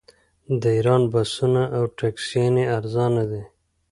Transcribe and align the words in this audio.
د 0.61 0.63
ایران 0.77 1.01
بسونه 1.13 1.63
او 1.77 1.83
ټکسیانې 1.97 2.65
ارزانه 2.77 3.23
دي. 3.31 3.43